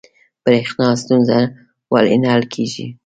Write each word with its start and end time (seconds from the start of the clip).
بریښنا 0.43 0.89
ستونزه 1.01 1.37
ولې 1.91 2.15
نه 2.21 2.27
حل 2.33 2.43
کیږي؟ 2.53 2.85